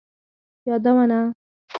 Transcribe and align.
یادونه 0.67 1.21